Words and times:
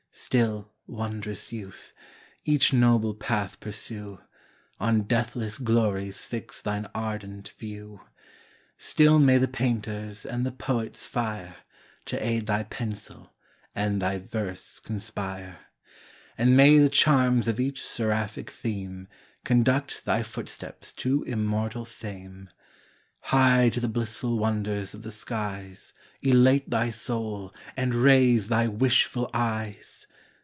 Still, 0.13 0.73
wond'rous 0.89 1.53
youth! 1.53 1.93
each 2.43 2.73
noble 2.73 3.13
path 3.13 3.57
pursue, 3.61 4.19
On 4.77 5.03
deathless 5.03 5.57
glories 5.57 6.25
fix 6.25 6.61
thine 6.61 6.87
ardent 6.93 7.53
view: 7.57 8.01
Still 8.77 9.19
may 9.19 9.37
the 9.37 9.47
painter's 9.47 10.25
and 10.25 10.45
the 10.45 10.51
poet's 10.51 11.07
fire 11.07 11.55
To 12.07 12.21
aid 12.21 12.47
thy 12.47 12.63
pencil, 12.63 13.31
and 13.73 14.01
thy 14.01 14.19
verse 14.19 14.79
conspire! 14.79 15.59
And 16.37 16.57
may 16.57 16.77
the 16.77 16.89
charms 16.89 17.47
of 17.47 17.57
each 17.57 17.81
seraphic 17.81 18.49
theme 18.51 19.07
Conduct 19.45 20.03
thy 20.03 20.23
footsteps 20.23 20.91
to 20.91 21.23
immortal 21.23 21.85
fame! 21.85 22.49
High 23.25 23.69
to 23.69 23.79
the 23.79 23.87
blissful 23.87 24.39
wonders 24.39 24.95
of 24.95 25.03
the 25.03 25.11
skies 25.11 25.93
Elate 26.23 26.71
thy 26.71 26.89
soul, 26.89 27.53
and 27.77 27.93
raise 27.93 28.47
thy 28.47 28.67
wishful 28.67 29.29
eyes. 29.31 30.07